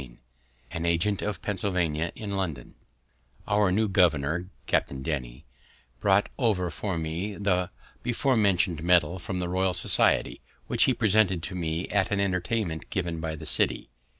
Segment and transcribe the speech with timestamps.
[0.01, 0.17] ]XIX
[0.85, 2.73] AGENT OF PENNSYLVANIA IN LONDON
[3.47, 5.45] Our new governor, Captain Denny,
[5.99, 7.69] brought over for me the
[8.01, 12.89] before mentioned medal from the Royal Society, which he presented to me at an entertainment
[12.89, 13.91] given him by the city.